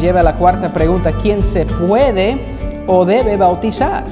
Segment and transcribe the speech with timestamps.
[0.00, 2.38] lleva a la cuarta pregunta, ¿quién se puede
[2.86, 4.04] o debe bautizar?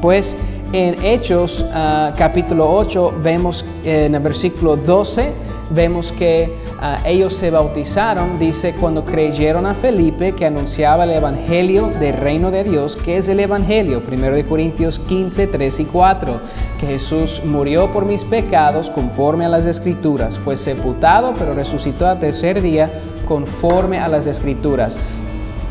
[0.00, 0.36] Pues
[0.72, 5.32] en Hechos ah, capítulo 8 vemos en el versículo 12,
[5.70, 11.90] vemos que ah, ellos se bautizaron, dice, cuando creyeron a Felipe que anunciaba el Evangelio
[12.00, 16.40] del reino de Dios, que es el Evangelio, 1 de Corintios 15, 3 y 4,
[16.80, 22.18] que Jesús murió por mis pecados conforme a las escrituras, fue sepultado, pero resucitó al
[22.18, 22.90] tercer día
[23.26, 24.96] conforme a las escrituras.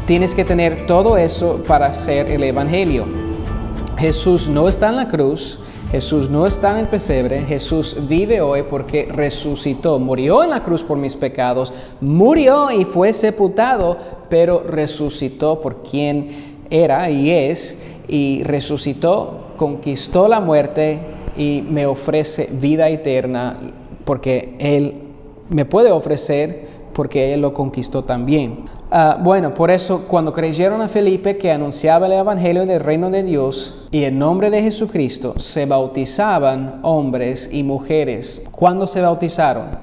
[0.06, 3.06] Tienes que tener todo eso para hacer el Evangelio.
[3.98, 5.58] Jesús no está en la cruz,
[5.90, 10.84] Jesús no está en el pesebre, Jesús vive hoy porque resucitó, murió en la cruz
[10.84, 13.98] por mis pecados, murió y fue sepultado,
[14.30, 21.00] pero resucitó por quien era y es, y resucitó, conquistó la muerte
[21.36, 23.58] y me ofrece vida eterna
[24.06, 25.02] porque Él
[25.50, 28.64] me puede ofrecer porque Él lo conquistó también.
[28.90, 33.22] Ah, bueno, por eso cuando creyeron a Felipe que anunciaba el Evangelio del reino de
[33.22, 38.42] Dios y en nombre de Jesucristo, se bautizaban hombres y mujeres.
[38.50, 39.78] ¿Cuándo se bautizaron?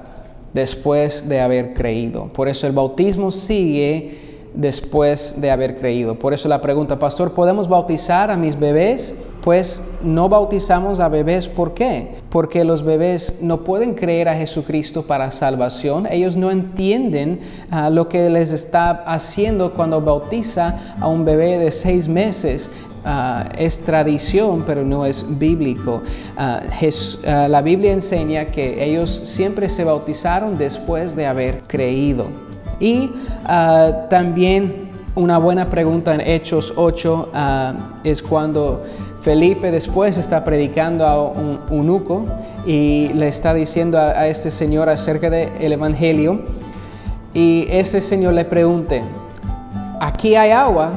[0.53, 2.29] Después de haber creído.
[2.33, 6.17] Por eso el bautismo sigue después de haber creído.
[6.17, 9.13] Por eso la pregunta, pastor, ¿podemos bautizar a mis bebés?
[9.43, 12.15] Pues no bautizamos a bebés, ¿por qué?
[12.29, 16.07] Porque los bebés no pueden creer a Jesucristo para salvación.
[16.09, 21.71] Ellos no entienden ah, lo que les está haciendo cuando bautiza a un bebé de
[21.71, 22.71] seis meses.
[23.03, 26.01] Ah, es tradición, pero no es bíblico.
[26.37, 26.61] Ah,
[27.25, 32.27] la Biblia enseña que ellos siempre se bautizaron después de haber creído.
[32.79, 33.09] Y
[34.09, 37.29] también una buena pregunta en Hechos 8
[38.03, 38.83] es cuando
[39.23, 42.25] Felipe después está predicando a un eunuco
[42.65, 46.41] y le está diciendo a, este señor acerca del Evangelio
[47.33, 48.95] y ese señor le pregunta,
[50.01, 50.91] aquí hay agua,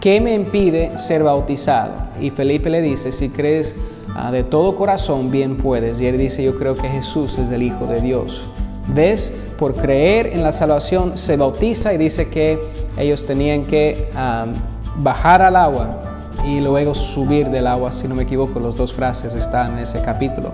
[0.00, 1.92] ¿qué me impide ser bautizado?
[2.20, 3.76] Y Felipe le dice, si crees
[4.16, 6.00] ah, de todo corazón, bien puedes.
[6.00, 8.44] Y él dice, yo creo que Jesús es el Hijo de Dios.
[8.88, 9.32] ¿Ves?
[9.60, 12.58] Por creer en la salvación se bautiza y dice que
[12.98, 14.46] ellos tenían que ah,
[14.96, 16.13] bajar al agua
[16.46, 20.00] y luego subir del agua, si no me equivoco, las dos frases están en ese
[20.02, 20.52] capítulo.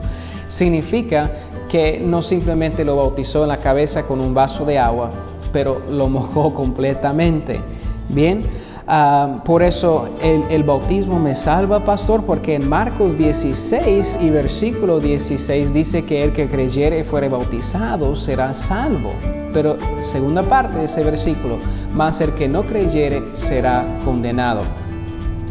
[0.48, 1.30] Significa
[1.68, 5.10] que no simplemente lo bautizó en la cabeza con un vaso de agua,
[5.52, 7.60] pero lo mojó completamente.
[8.08, 8.42] Bien,
[8.86, 14.98] ah, por eso el, el, bautismo me salva, pastor, porque en Marcos 16 y versículo
[14.98, 19.12] 16 dice que el que creyere y fuere bautizado será salvo.
[19.52, 21.58] Pero segunda parte de ese versículo,
[21.94, 24.62] más el que no creyere será condenado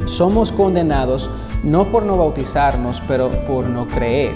[0.05, 1.29] somos condenados
[1.63, 4.33] no por no bautizarnos, pero por no creer.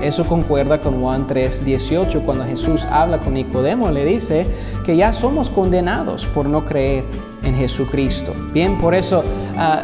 [0.00, 4.46] Eso concuerda con Juan 3, 18, cuando Jesús habla con Nicodemo, le dice
[4.84, 7.04] que ya somos condenados por no creer
[7.44, 8.32] en Jesucristo.
[8.52, 9.22] Bien, por eso
[9.56, 9.82] ah,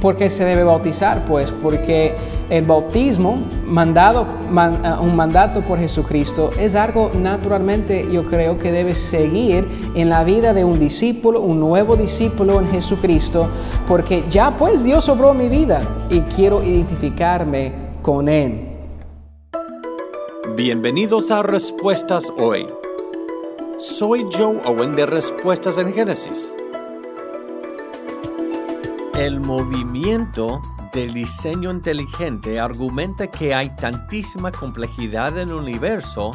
[0.00, 1.24] ¿Por qué se debe bautizar?
[1.26, 2.16] Pues porque
[2.50, 8.94] el bautismo, mandado, eh, un mandato por Jesucristo, es algo naturalmente yo creo que debe
[8.94, 13.48] seguir en la vida de un discípulo, un nuevo discípulo en Jesucristo,
[13.86, 17.72] porque ya pues Dios obró mi vida y quiero identificarme
[18.02, 18.66] con Él.
[20.56, 22.66] Bienvenidos a Respuestas Hoy.
[23.78, 26.52] Soy Joe Owen de Respuestas en Génesis.
[29.14, 30.60] El movimiento
[30.92, 36.32] del diseño inteligente argumenta que hay tantísima complejidad en el universo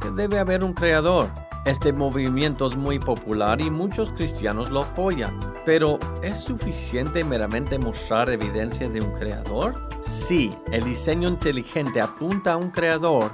[0.00, 1.30] que debe haber un creador.
[1.64, 8.30] Este movimiento es muy popular y muchos cristianos lo apoyan, pero ¿es suficiente meramente mostrar
[8.30, 9.88] evidencia de un creador?
[10.00, 13.32] Sí, el diseño inteligente apunta a un creador,